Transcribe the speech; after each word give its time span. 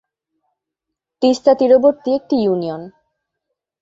তিস্তা 1.21 1.51
তীরবর্তী 1.53 2.09
একটি 2.13 2.35
ইউনিয়ন। 2.35 2.81